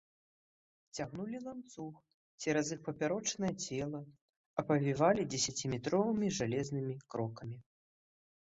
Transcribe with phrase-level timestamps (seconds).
[0.99, 1.93] Цягнулі ланцуг
[2.45, 4.01] цераз іх папярочнае цела,
[4.65, 7.57] апавівалі дзесяціметровымі жалезнымі крокамі.